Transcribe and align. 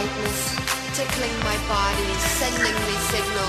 brightness 0.00 0.56
tickling 0.96 1.38
my 1.40 1.56
body, 1.68 2.08
sending 2.40 2.74
me 2.74 2.96
signals, 3.12 3.39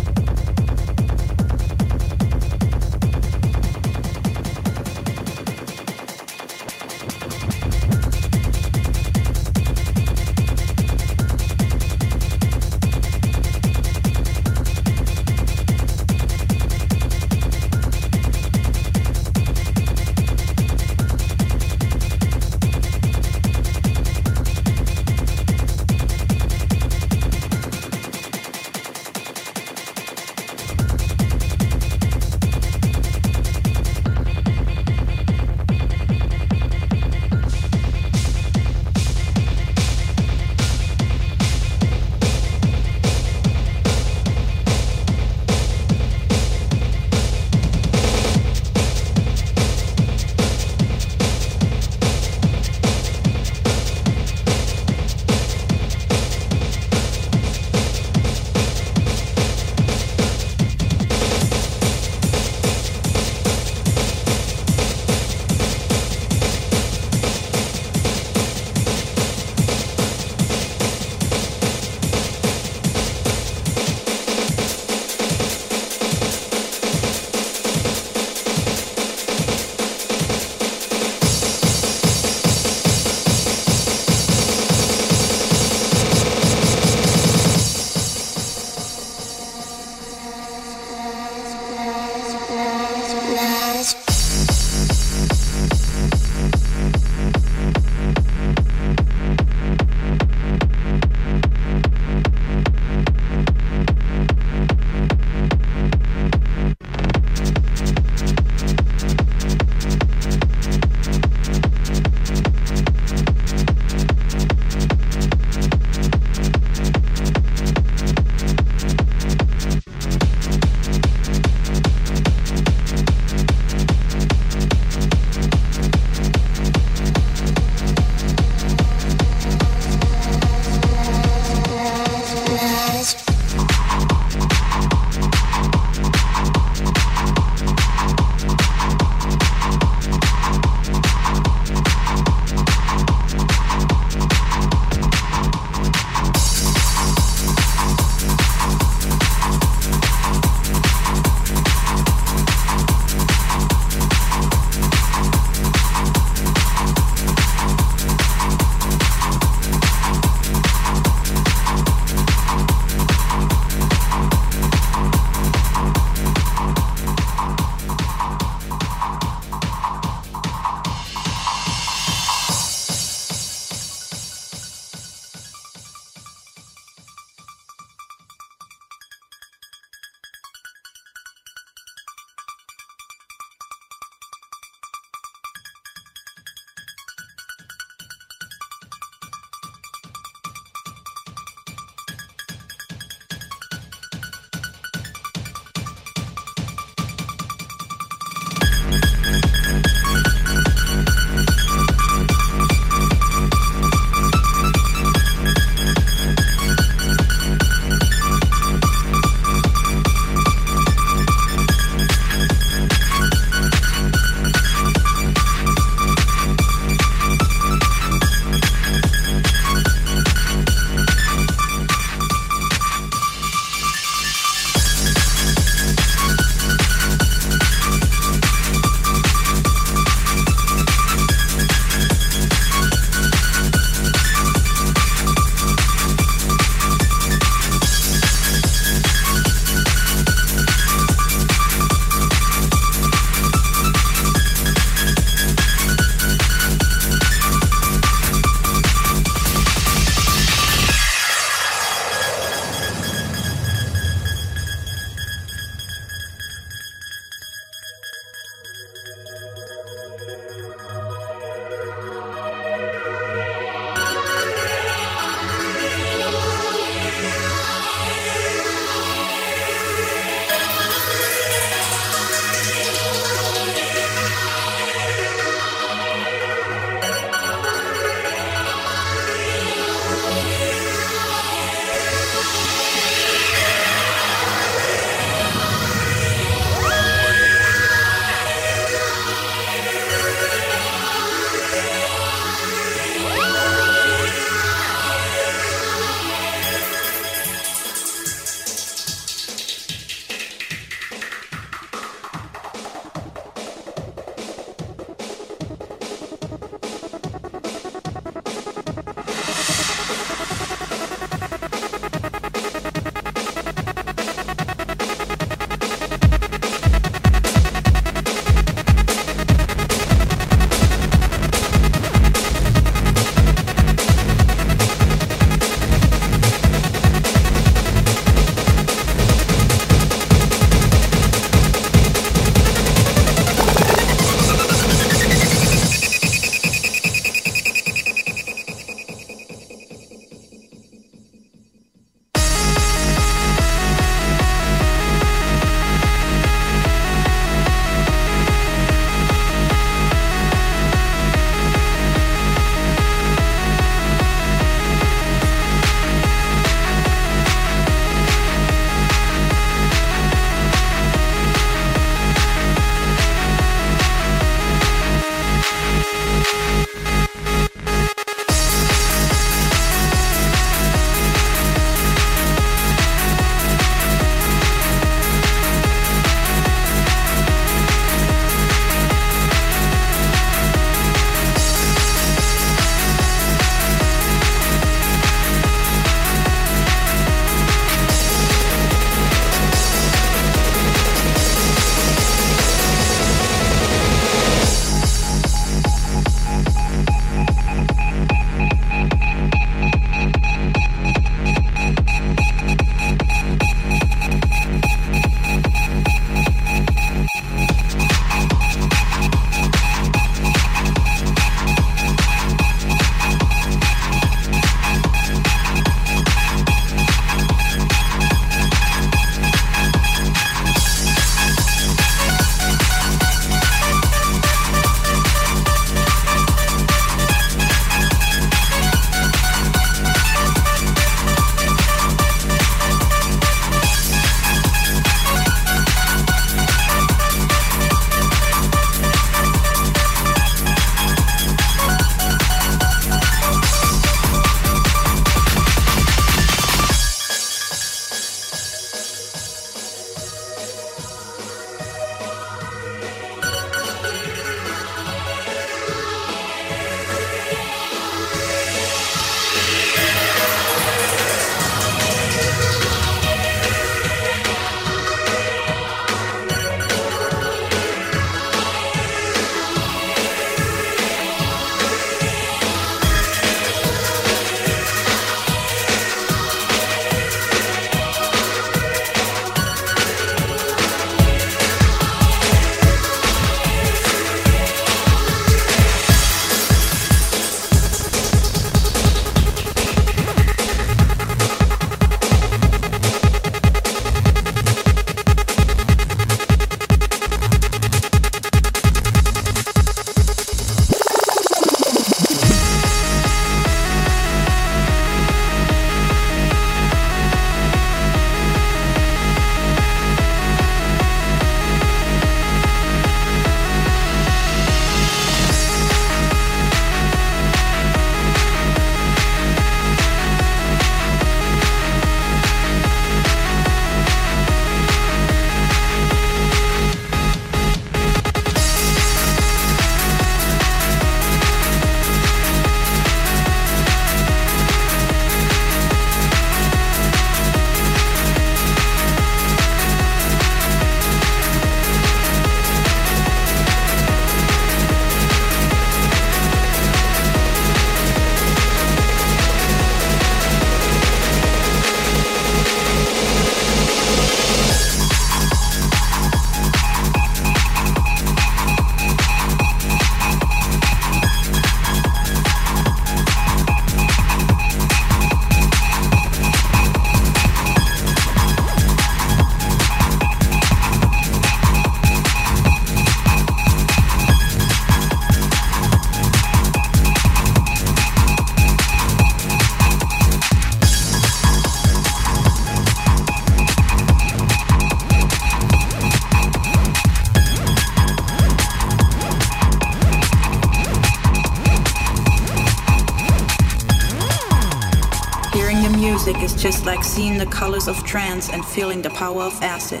just 596.64 596.86
like 596.86 597.04
seeing 597.04 597.36
the 597.36 597.44
colors 597.44 597.88
of 597.88 598.04
trance 598.04 598.48
and 598.48 598.64
feeling 598.64 599.02
the 599.02 599.10
power 599.10 599.42
of 599.42 599.52
acid. 599.60 600.00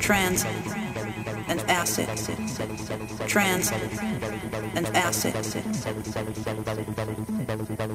Trance 0.00 0.44
and 1.48 1.60
acid. 1.68 2.06
Trance 3.26 3.72
and 3.72 4.86
acid. 4.94 5.34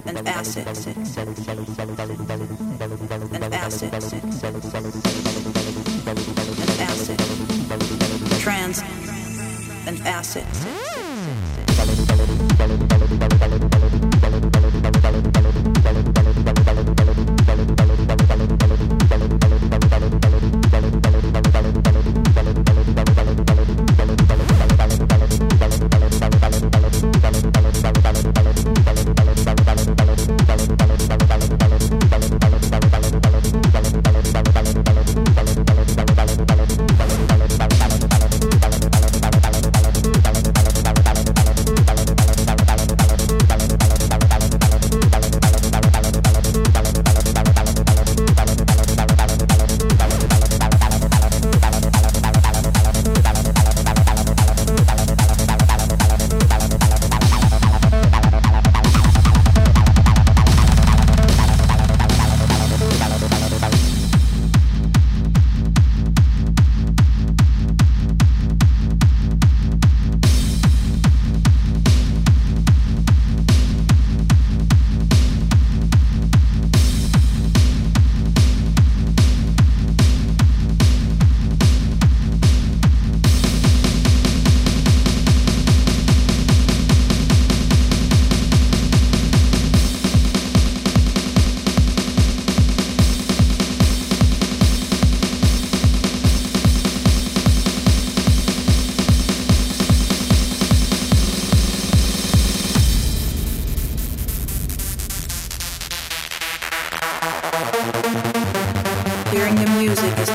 And 0.06 0.28
acid. 0.28 1.87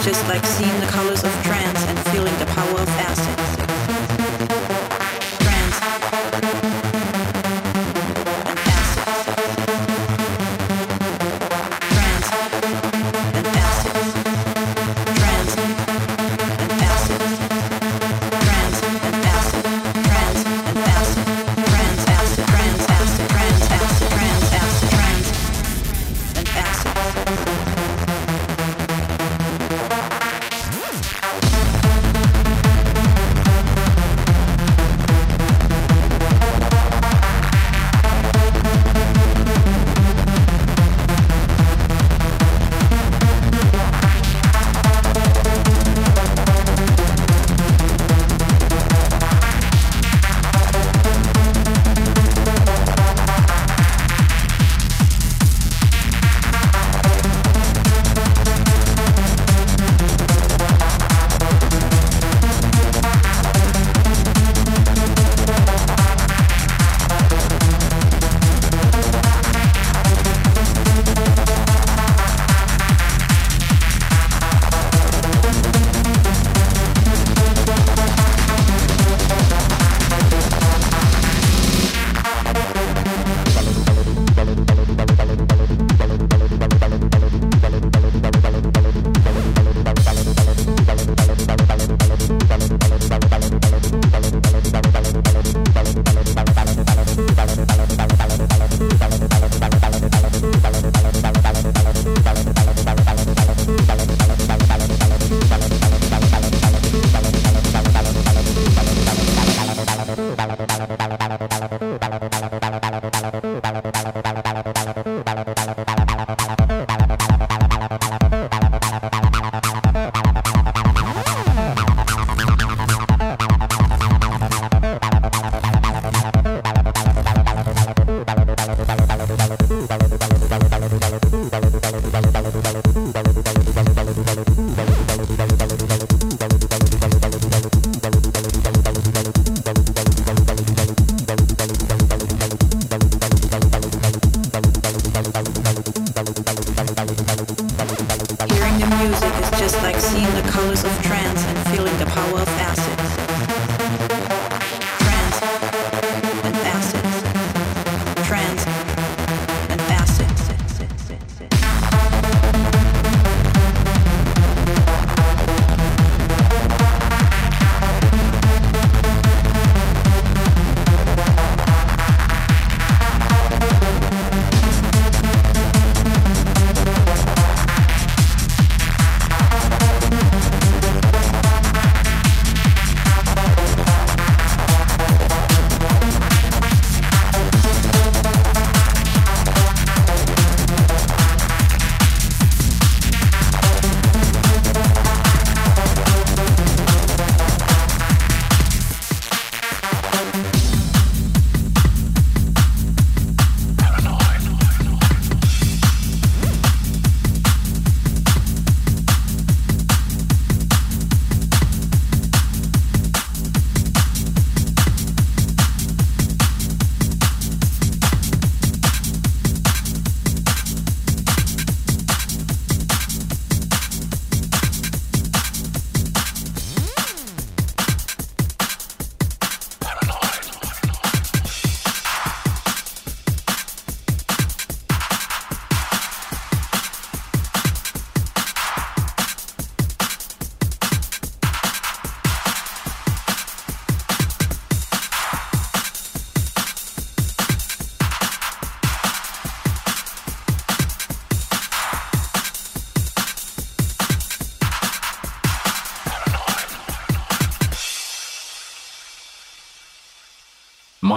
just 0.02 0.26
like 0.26 0.44
seeing 0.44 0.80
the 0.80 0.86
colors 0.86 1.22
of 1.22 1.31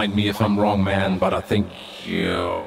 mind 0.06 0.16
me 0.16 0.30
if 0.30 0.40
I'm 0.40 0.60
wrong, 0.60 0.84
man, 0.84 1.18
but 1.18 1.34
I 1.34 1.42
think 1.42 1.68
you're 2.06 2.64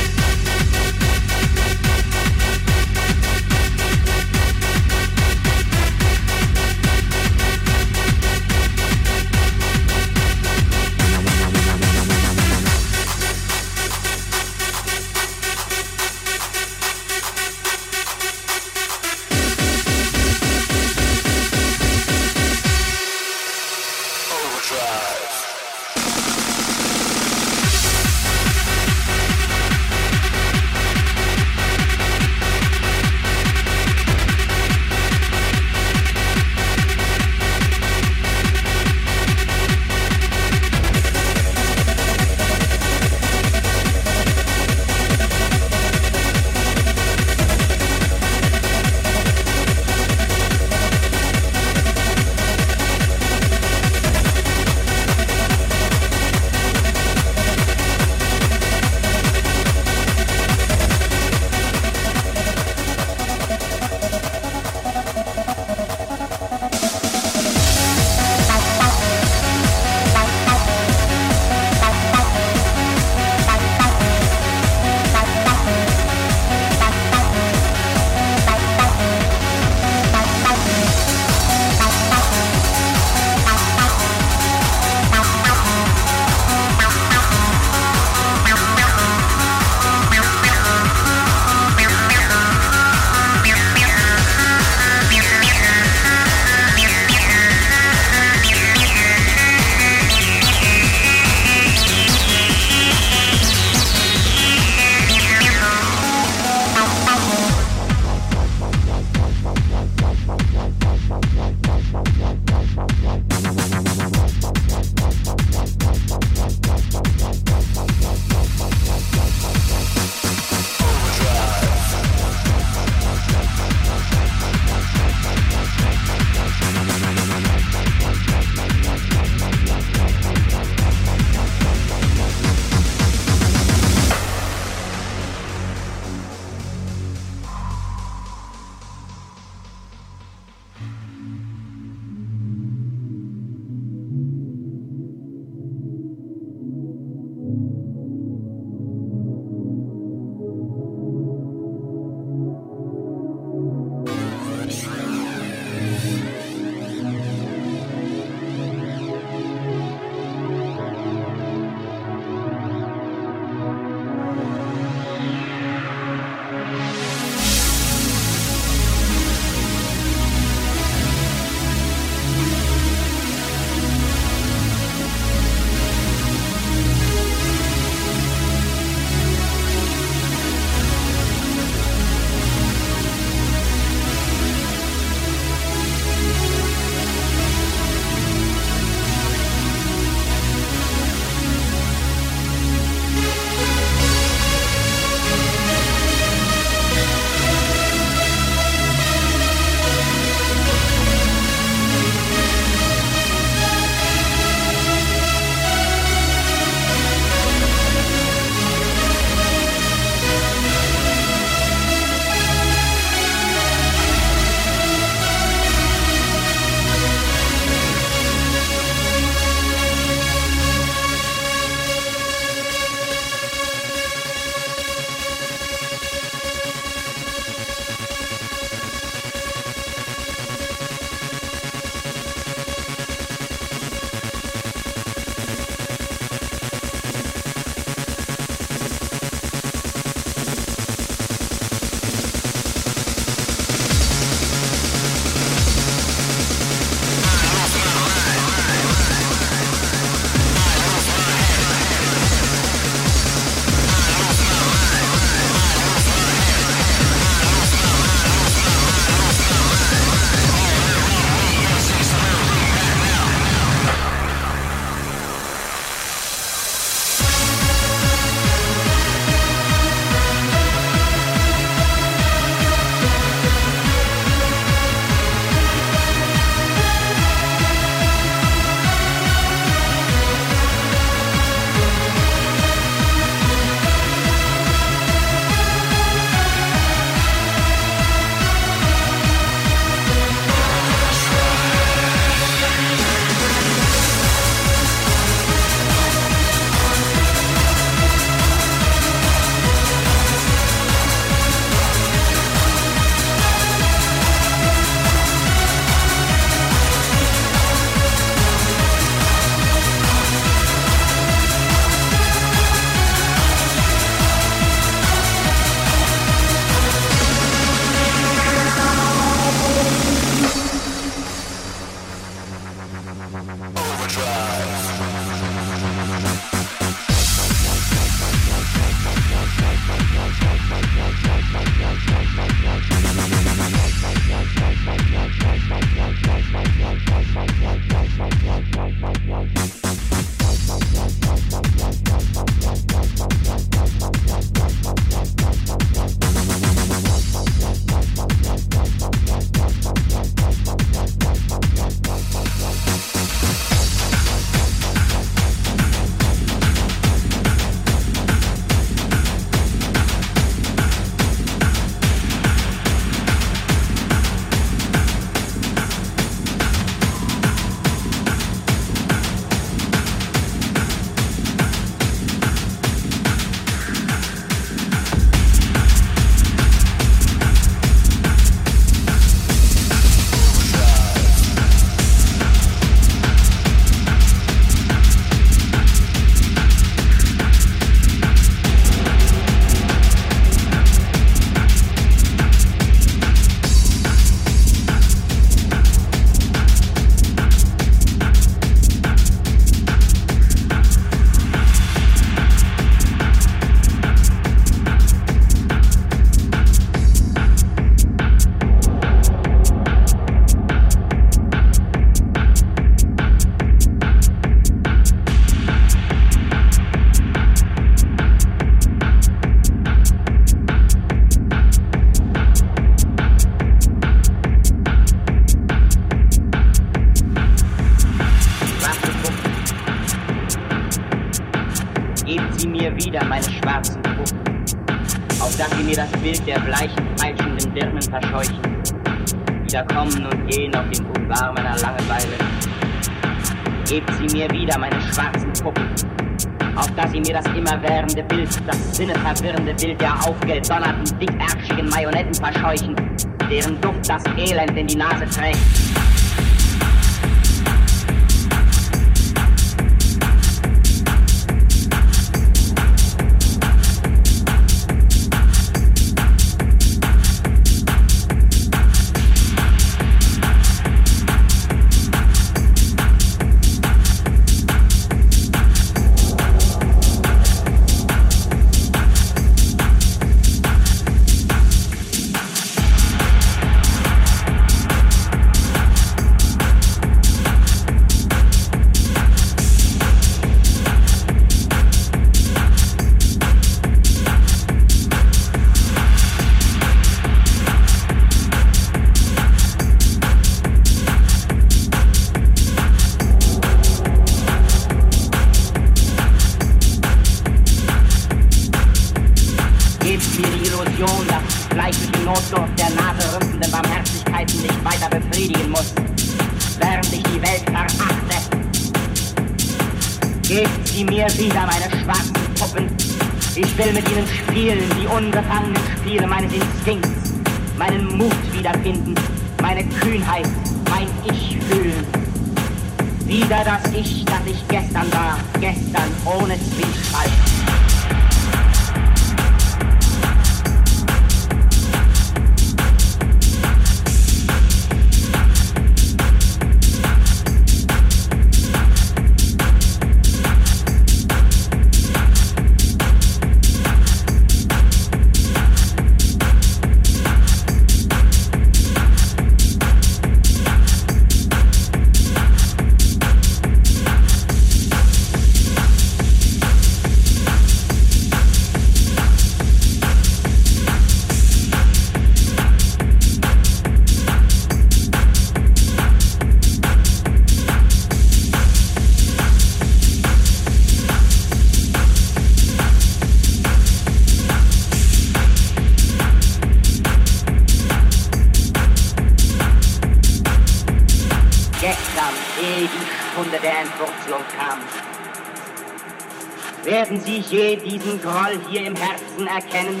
Werden 596.94 597.20
Sie 597.20 597.42
je 597.50 597.74
diesen 597.74 598.22
Groll 598.22 598.56
hier 598.70 598.86
im 598.86 598.94
Herzen 598.94 599.48
erkennen? 599.48 600.00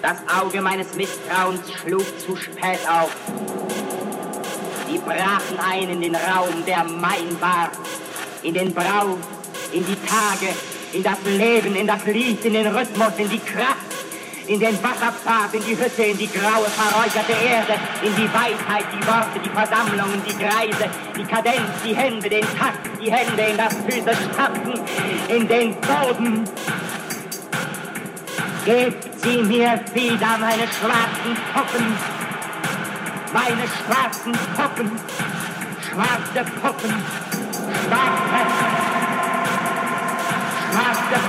Das 0.00 0.18
Auge 0.40 0.60
meines 0.60 0.94
Misstrauens 0.94 1.72
schlug 1.72 2.04
zu 2.20 2.36
spät 2.36 2.78
auf. 2.88 3.10
Sie 4.88 4.98
brachen 4.98 5.58
ein 5.58 5.88
in 5.88 6.02
den 6.02 6.14
Raum, 6.14 6.64
der 6.68 6.84
mein 6.84 7.40
war, 7.40 7.72
in 8.44 8.54
den 8.54 8.72
Brauch, 8.72 9.18
in 9.72 9.84
die 9.84 9.96
Tage, 10.06 10.54
in 10.92 11.02
das 11.02 11.18
Leben, 11.24 11.74
in 11.74 11.88
das 11.88 12.04
Lied, 12.06 12.44
in 12.44 12.52
den 12.52 12.68
Rhythmus, 12.68 13.12
in 13.18 13.28
die 13.28 13.40
Kraft, 13.40 13.95
in 14.48 14.60
den 14.60 14.82
Wasserpfad, 14.82 15.52
in 15.54 15.64
die 15.64 15.76
Hütte, 15.76 16.02
in 16.02 16.18
die 16.18 16.28
graue, 16.28 16.66
verräucherte 16.66 17.32
Erde, 17.32 17.74
in 18.02 18.14
die 18.14 18.32
Weisheit, 18.32 18.84
die 18.92 19.06
Worte, 19.06 19.40
die 19.44 19.50
Versammlungen, 19.50 20.22
die 20.24 20.34
Kreise, 20.34 20.88
die 21.16 21.24
Kadenz, 21.24 21.82
die 21.84 21.94
Hände, 21.94 22.28
den 22.28 22.46
Takt, 22.56 22.78
die 23.00 23.10
Hände, 23.10 23.42
in 23.42 23.56
das 23.56 23.74
Füße 23.74 24.12
stampfen, 24.32 24.80
in 25.28 25.48
den 25.48 25.76
Boden. 25.80 26.44
Gebt 28.64 29.20
sie 29.20 29.42
mir 29.42 29.80
wieder, 29.94 30.38
meine 30.38 30.66
schwarzen 30.66 31.36
Puppen, 31.52 31.96
meine 33.32 33.64
schwarzen 33.66 34.32
Puppen, 34.56 34.90
schwarze 35.88 36.50
Puppen, 36.60 36.94
schwarze, 37.84 38.46
schwarze 40.70 41.25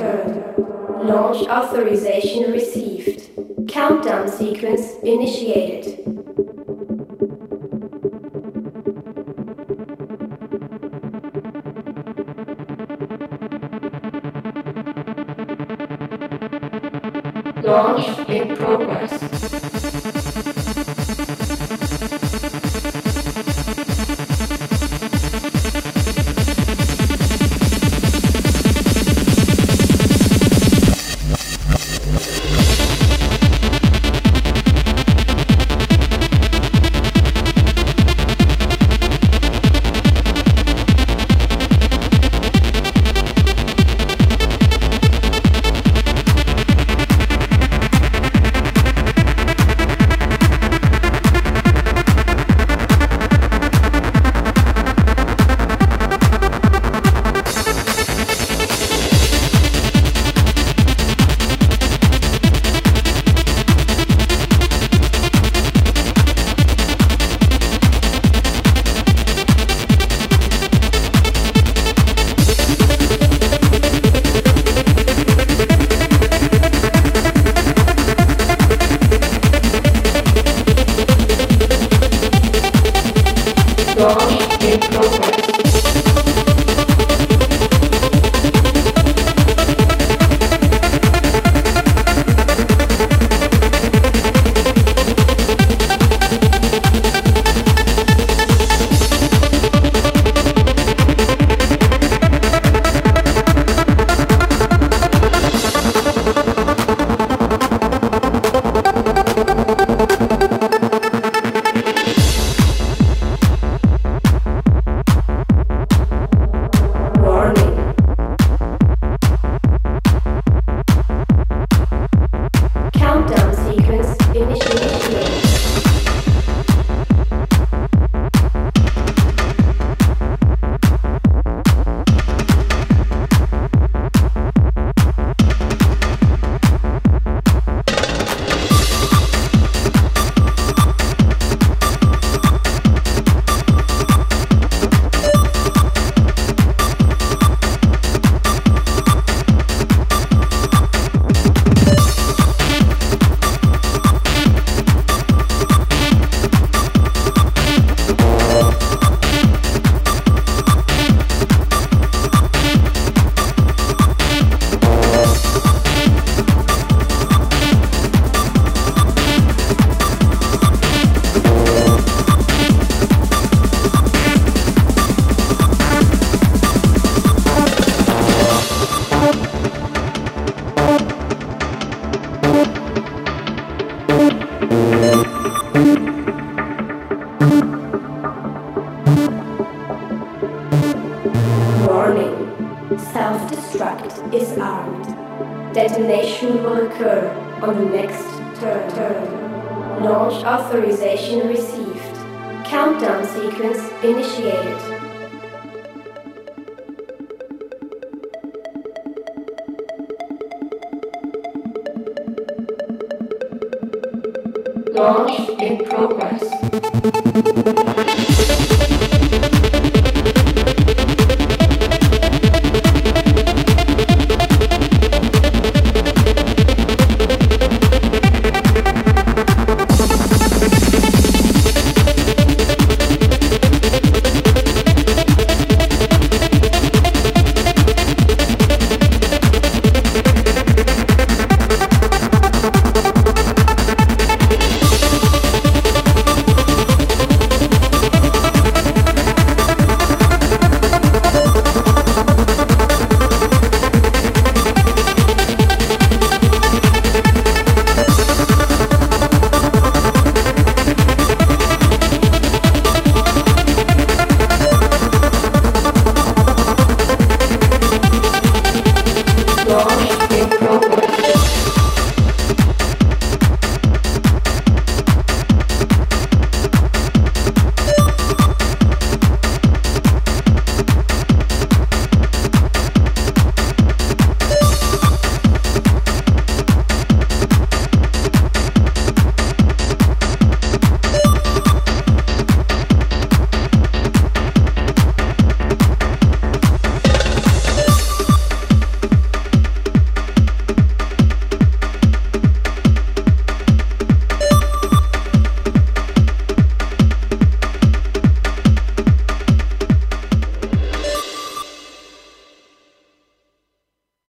Launch 0.00 1.46
authorization 1.48 2.50
received. 2.50 3.30
Countdown 3.68 4.28
sequence 4.28 4.94
initiated. 5.02 5.98
Launch 17.62 18.28
in 18.28 18.56
progress. 18.56 19.61